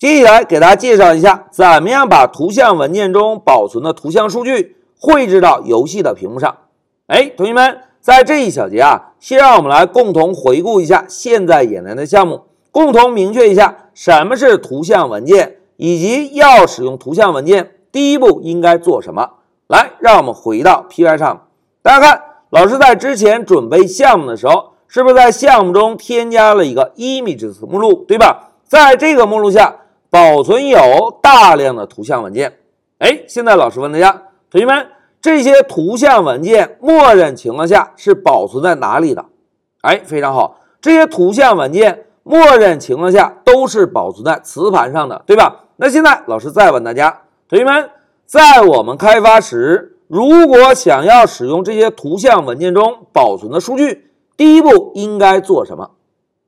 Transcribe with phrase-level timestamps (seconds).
[0.00, 6.56] 接下来给大家介绍一下，怎么样把图像文件中保存的图像数据绘制到游戏的屏幕上。
[7.06, 19.32] 哎，同学们，在这一小节啊，先让我们来共同回顾一下现在演练的项目，共同明确一下什么是图像文件，以及要使用图像文件，第一步应该做什么。
[19.66, 21.48] 来，让我们回到 Py 上，
[21.82, 28.52] 大家看，老师在之前准备项目的时候，是不是在项目中添加了一个 Image 目录，对吧？
[28.64, 29.76] 在这个目录下。
[30.10, 32.58] 保存有大量的图像文件，
[32.98, 34.88] 哎，现在老师问大家，同学们，
[35.20, 39.24] 这些图像文件默认情况下是保存在哪里的？
[39.82, 45.66] 哎，非常好，这些图像文件默认情况下都是保存在磁盘上的，对吧？
[45.76, 47.90] 那现在老师再问大家，同学们，
[48.26, 55.92] 在我们开发时，如果想要使用这些图像文件中保存的数据，第一步应该做什么？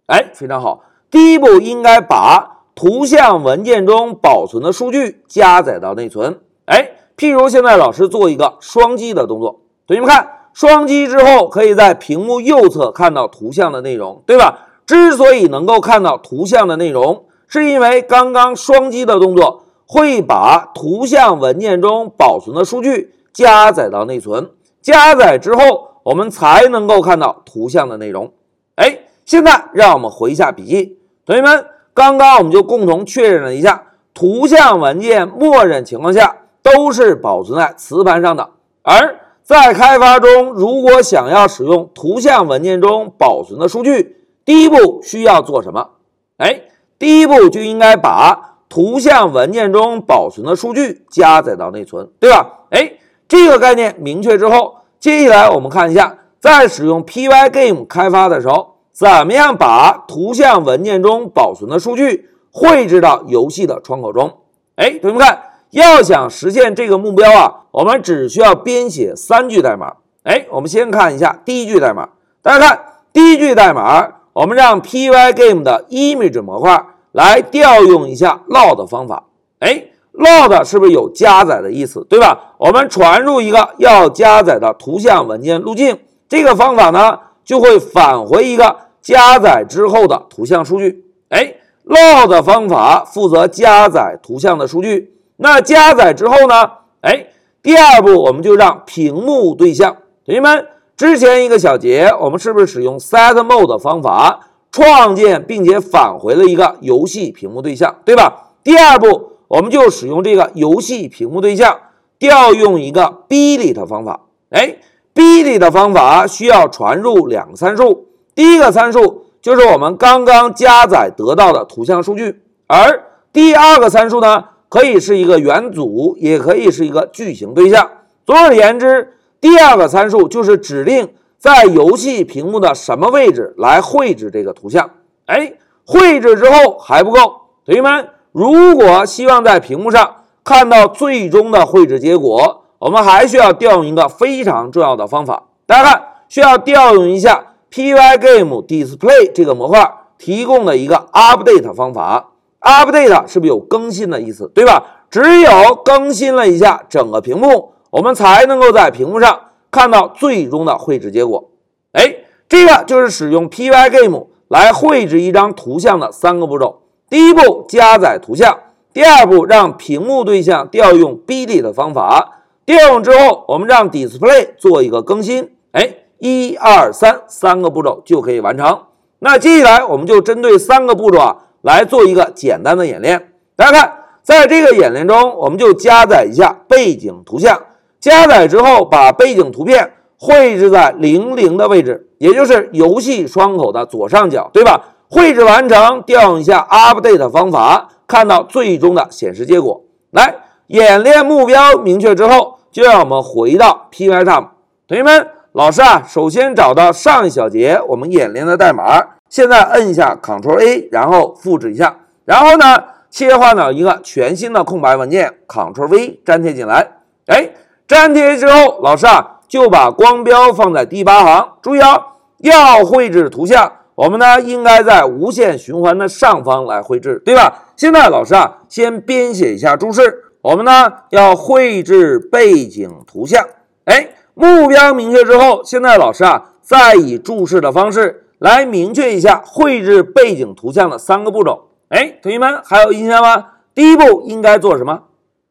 [0.06, 2.51] 哎，非常好，第一步应该把。
[2.74, 6.40] 图像文件中保存的数据加载到内存。
[6.64, 14.68] 哎，譬如现在老师做一个双击的动作，同学们看，双击之后可以在屏幕右侧看到图像的内容，对吧？
[14.86, 24.50] 之所以能够看到图像的内容，是因为刚刚双击的动作会把图像文件中保存的数据加载到内存。
[24.80, 28.32] 加载之后，我们才能够看到图像的内容。
[28.76, 31.66] 哎，现在让我们回一下笔记，同学们。
[31.94, 33.82] 刚刚我们就共同确认了一下，
[34.14, 38.50] 图像文件默认情况下都是保存在磁盘上的。
[38.82, 45.90] 而在开发中，如果想要使用图像文件中保存的数据，第一步需要做什么？
[46.38, 46.62] 哎，
[46.98, 52.60] 第一步就应该把图像文件中保存的数据加载到内存，对吧？
[52.70, 52.92] 哎，
[53.28, 58.71] 这个概念明确之后，接下来我们看一下，在使用 Pygame 开发的时候。
[58.92, 64.38] 怎么样把图像文件中保存的数据绘制到游戏的窗口中？
[64.76, 69.94] 哎，同学们看，要想实现这个目标啊，我们只需要编写三句代码。
[70.24, 72.10] 哎，我们先看一下第一句代码。
[72.42, 72.80] 大家看
[73.12, 79.24] 第一句代码，我们让 Pygame 的 Image 模块来调用一下 load 方法。
[79.60, 82.54] 哎，load 是不是有加载的意思，对吧？
[82.58, 85.98] 我们传入一个要加载的图像文件路径，
[86.28, 87.18] 这个方法呢？
[87.44, 91.04] 就会返回一个加载之后的图像数据。
[91.28, 91.54] 哎
[91.86, 95.14] ，load 方法负责加载图像的数据。
[95.36, 96.70] 那加载之后呢？
[97.00, 97.26] 哎，
[97.62, 99.96] 第二步我们就让屏幕对象。
[100.24, 108.52] 同学们，之前一个小节我们是不是使用 setMode 方法创建并且返回了一个游戏屏幕对象，对吧？
[108.62, 111.76] 第二步我们就使用这个游戏屏幕对象
[112.18, 114.20] 调用一个 billet 方法。
[114.50, 114.76] 哎。
[115.14, 123.02] B 里的方法需要传入两个参数，第一个参数就是我们刚刚加载得到的图像数据，而
[123.32, 127.90] 第二个参数呢，可以是一个元组，也可以是一个矩形对象。
[128.24, 134.90] 总而言之，第二个参数就是指定在游戏屏幕的什么位置来绘制这个图像。
[135.26, 137.20] 哎，绘制之后还不够，
[137.66, 142.61] 同学们，如果希望在屏幕上看到最终的绘制结果。
[142.82, 149.88] 我们还需要调用一个非常重要的方法，大家看，需要调用一下 Pygame Display 这个模块
[150.18, 152.30] 提供的一个 Update 方法。
[152.60, 154.82] Update 是不是有更新的意思，对吧？
[155.08, 161.50] 只有更新了一下整个屏幕，我们才能够在屏幕上看到最终的绘制结果。
[161.92, 162.16] 哎，
[162.48, 168.54] 这个就是使用 Pygame 来绘制一张图像的三个步骤：第一步，加载图像；
[168.92, 172.40] 第二步，让屏幕对象调用 BD 的方法。
[172.64, 178.82] 调用之后，我们让 display 做一个更新，哎，一二三，三个步骤就可以完成。
[179.18, 183.32] 那接下来我们就针对三个步骤啊来做一个简单的演练。
[183.56, 183.92] 大家看，
[184.22, 187.60] 在这个演练中，我们就加载一下背景图像。
[187.98, 194.94] 加载之后，把背景图片绘制在零零的位置，也就是游戏窗口的左上角，对吧？
[195.10, 199.82] 绘制完成，调用一下 update 方法，看到最终的显示结果。
[200.12, 200.36] 来。
[200.68, 204.48] 演练目标明确之后，就让我们回到 Pycharm。
[204.88, 216.92] 同学们，老师啊，首先找到上一小节我们演练的代码，现在摁一下 Ctrl A，然后复制一下，然后呢，切换到一个全新的空白文件，Ctrl V 粘贴进来。
[217.26, 217.50] 哎，
[217.88, 221.52] 粘贴之后，老师啊就把光标放在第八行。
[221.60, 222.06] 注意啊，
[222.38, 227.64] 要绘制图像，我们呢应该在无限循环的上方来绘制，对吧？
[227.76, 230.31] 现在老师啊，先编写一下注释。
[230.42, 233.46] 我们呢要绘制背景图像，
[233.84, 241.68] 哎，目标明确之后，现在老师啊再以注释的方式来明确一下绘制背景图像的三个步骤。
[241.90, 243.50] 哎，同学们还有印象吗？
[243.72, 245.04] 第一步应该做什么？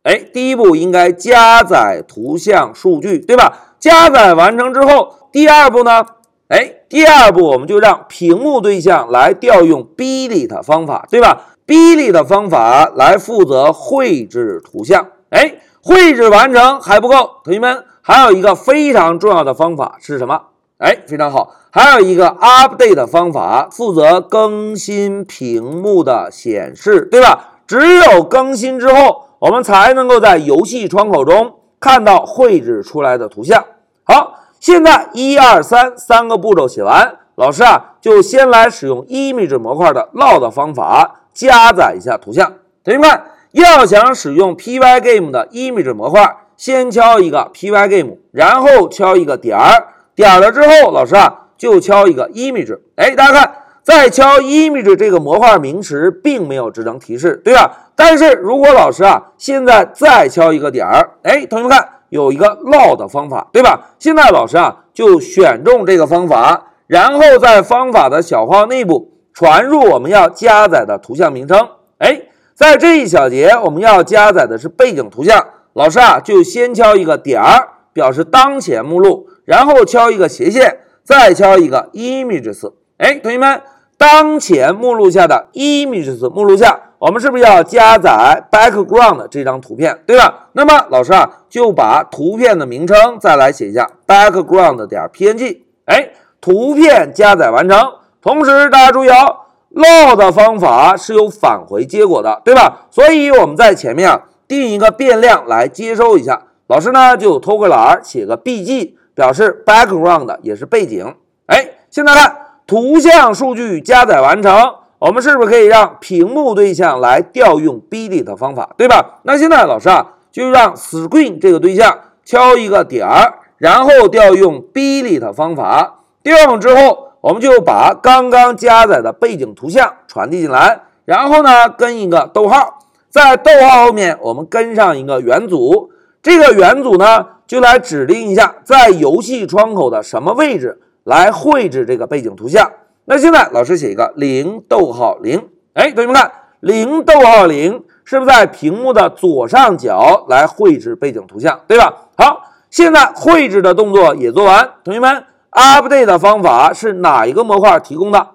[0.04, 3.76] 哎，第一步应该加载图像数据，对吧？
[3.80, 6.06] 加载完成之后，第二步呢？
[6.52, 15.08] 哎，第二步我们就让屏幕对象来调用 Billit 方法，对吧？Billit 方法来负责绘制图像。
[15.30, 20.42] 哎，绘制完成还不够，同学们还有一个非常重要的方法是什么？
[20.80, 27.60] 哎，非常好，还有一个 Update 方法负责更新屏幕的显示，对吧？
[27.66, 33.64] 只有更新之后，我们才能够在游戏窗口中看到绘制出来的图像。
[34.04, 34.40] 好。
[34.62, 42.54] 现在一二三三个步骤写完，老师啊就先来使用 image 模块的 load 方法加载一下图像。
[42.84, 43.10] 同学们
[43.54, 52.78] 要想使用 Pygame 的 image 模块，先敲一个 Pygame，然后敲一个点儿，点了之后，老师啊就敲一个 image。
[52.98, 57.90] 哎，大家看，在敲 image 这个模块名时，并没有智能提示，对吧？
[57.96, 61.90] 但是如果老师啊现在再敲一个点儿，哎，同学们看。
[62.12, 63.92] 有一个 load 方法，对吧？
[63.98, 71.70] 现在老师啊就选中这个方法，然后在方法的小号内部传入我们要加载的图像名称。
[72.00, 72.24] 哎，
[72.54, 82.74] 在这一小节我们要加载的是背景图像，老师啊就先敲一个点儿表示当前目录，然后敲一个斜线，再敲一个 images。
[82.98, 83.62] 哎，同学们，
[83.98, 86.91] 当前目录下的 images 目录下。
[87.02, 90.50] 我们是不是要加载 background 这张图片，对吧？
[90.52, 95.62] 那么老师啊就把图片的名称再来写一下 background 点 png。
[95.86, 96.10] 哎，
[96.40, 97.76] 图片加载完成。
[98.22, 99.38] 同时大家注意哦
[99.74, 102.86] ，load 方法是有返回结果的，对吧？
[102.92, 106.44] 所以我们在前面啊定一个变量来接收一下。
[106.68, 111.16] 老师呢就拖个栏写个 bg，表示 background 也是背景。
[111.48, 112.38] 哎，现在看
[112.68, 114.76] 图像数据加载完成。
[115.02, 119.20] 我们是不是可以让屏幕对象来调用 build 方法，对吧？
[119.24, 126.02] 那现在老师啊，就让 Screen 这个对象敲一个点儿，然后调用 build 方法。
[126.22, 132.78] 调用之后，我们就把刚刚加载的背景图像传递进来，然后呢，跟一个逗号，
[133.10, 135.90] 在逗号后面我们跟上一个元组，
[136.22, 142.70] 这个元组呢，就来指定一下在游戏窗口的什么位置来绘制这个背景图像。
[143.12, 146.32] 那现在老师写一个零逗号零，哎，同学们看
[146.62, 151.94] 零逗号零是不是在屏幕的左上角来绘制背景图像，对吧？
[152.18, 158.26] 好，现在绘制的动作也做完，同学们，update 方法是哪一个模块提供的？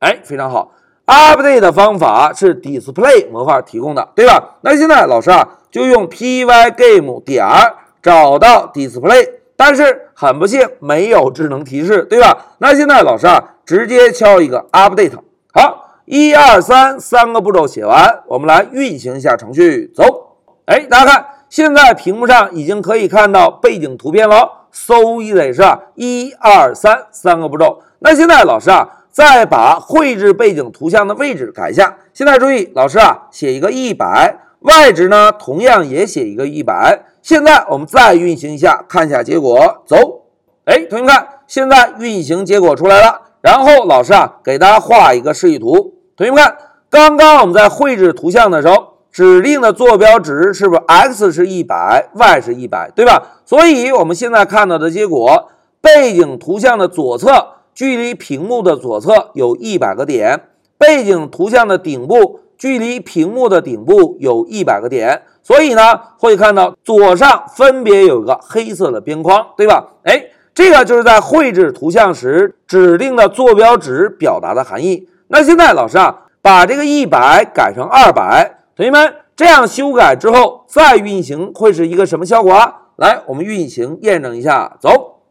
[0.00, 0.72] 哎，非常好
[1.06, 4.56] ，update 方法是 display 模块提供的，对吧？
[4.62, 7.46] 那现在老师啊就用 pygame 点
[8.02, 12.46] 找到 display，但是很不幸没有智能提示，对吧？
[12.58, 13.50] 那现在老师啊。
[13.66, 15.14] 直接敲一个 update，
[15.54, 20.36] 好，一二三三个步骤写完，我们来运行一下程序，走。
[20.66, 25.80] 哎，大家看，现在屏幕上已经可以看到背景图片了，so easy 是吧？
[25.94, 27.80] 一二三三个步骤。
[28.00, 31.96] 那现在老师啊，再把绘制背景图像的位置改一下。
[32.12, 37.02] 现在注意，老师啊，写一个一百，外值呢同样也写一个一百。
[37.24, 40.24] 现在我们再运行一下，看一下结果，走。
[40.66, 43.18] 哎，同学们看，现在运行结果出来了。
[43.40, 45.94] 然后老师啊，给大家画一个示意图。
[46.18, 46.58] 同学们看，
[46.90, 53.40] 刚刚我们在绘制图像的时候，指定的坐标值是不是 x 是一百，y 是一百，对吧？
[53.46, 55.48] 所以我们现在看到的结果，
[55.80, 65.22] 背景图像的左侧距离屏幕的左侧有一百个点，背景图像的顶部距离屏幕的顶部有一百个点。
[65.42, 69.88] 所以呢，会看到左上分别有一个黑色的边框，对吧？
[70.04, 70.26] 哎。
[70.56, 75.08] 这个就是在绘制图像时指定的坐标值表达的含义。
[75.26, 82.82] 那现在老师啊，把这个一百改成二百，同学们这样修改之后再运行会是一个什么效果啊？
[82.94, 85.22] 来，我们运行验证一下，走。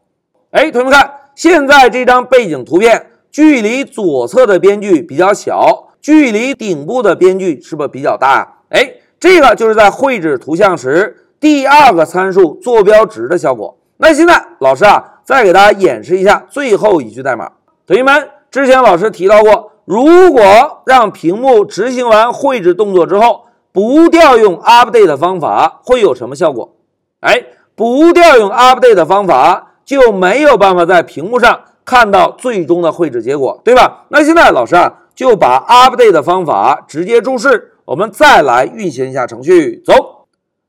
[0.50, 8.58] 哎，同学们看，现在这张背景图片距离左侧的边距比较小，距离顶部的边距是不是比较大？
[8.68, 13.78] 哎，这个就是在绘制图像时第二个参数坐标值的效果。
[13.96, 15.12] 那现在老师啊。
[15.24, 17.50] 再给大家演示一下最后一句代码，
[17.86, 26.76] 同学们，之前老师提到过，如果让屏幕执行完绘制动作之后，不调用 update 方法，会有什么效果？
[27.20, 27.42] 哎，
[27.74, 34.04] 不调用 update 方法，就没有办法在屏幕上看到最终的绘制结果，对吧？
[34.10, 40.26] 那现在老师啊，就把 update 的方法直接注释，我们再来运行一下程序，走。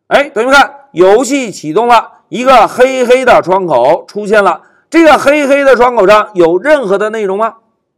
[0.07, 2.11] 哎，同学们看，游戏启动了。
[2.29, 7.55] 一个黑黑的窗口出现了，这个黑黑的窗口上有任何的内容吗？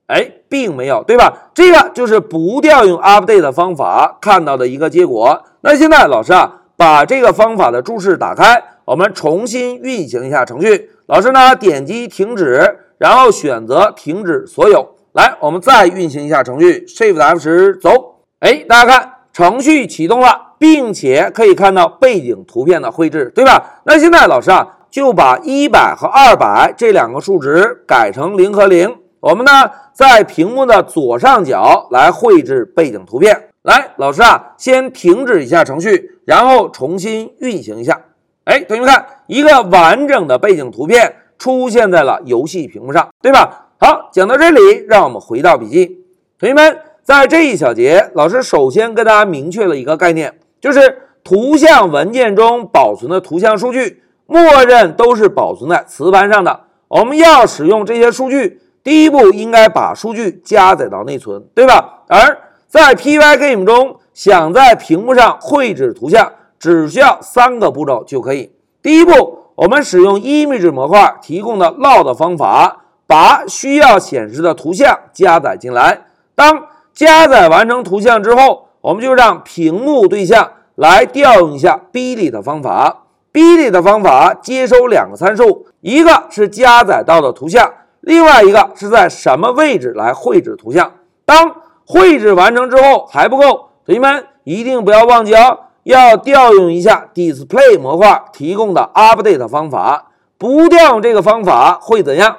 [0.07, 1.49] 哎，并没有，对吧？
[1.53, 5.43] 这个就是不调用 update 方法看到的一个结果。
[5.61, 10.91] 那现在老师啊，把这个方法的注释打开，我们重新运行一下程序。
[11.07, 14.96] 老师呢，点击停止，然后选择停止所有。
[15.17, 18.17] 来，我们再运行一下程序，Shift F 十走。
[18.39, 23.79] 哎，大家看，程序启动了，并且可以看到背景图片的绘制，对吧？
[23.85, 28.95] 那现在老师啊，就把一百和二百这两个数值改成零和零。
[29.19, 33.49] 我们呢，在屏幕的左上角来绘制背景图片。
[33.63, 37.99] 来，老师啊，先停止一下程序，然后重新运行一下。
[38.43, 43.63] 哎，同学们看，一个完整的背景图片出现在了游戏屏幕上，对吧？
[43.79, 46.03] 好，讲到这里，让我们回到笔记。
[46.39, 56.61] 同学们，在这一小节，老师首先跟大家明确了一个概念，就是图像文件中保存的图像数据，默认都是保存在磁盘上的。
[56.87, 58.61] 我们要使用这些数据。
[58.83, 62.03] 第一步应该把数据加载到内存，对吧？
[62.07, 68.53] 而在 Pygame 中，想在屏幕上绘制图像，只需要三个步骤就可以。
[68.81, 76.01] 第一步，我们使用 Image 模块提供的 Load 方法，把需要显示的图像加载进来。
[76.35, 83.05] 当加载完成图像之后，我们就让屏幕对象来调用一下 Billy 的方法。
[83.33, 87.71] Billy 的方法接收两个参数，一个是加载到的图像。
[88.01, 90.93] 另外一个是在什么位置来绘制图像？
[91.25, 100.11] 当绘制完成之后还不够，同学们一定不要忘记哦，要调用一下 Display 模块提供的 Update 方法。
[100.37, 102.37] 不调用这个方法会怎样？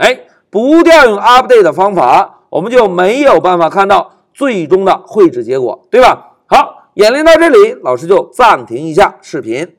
[0.00, 6.36] 哎，不调用 Update 方法，我们就没有办法看到最终的绘制结果，对吧？
[6.46, 9.76] 好，演练到这里，老师就暂停一下视频。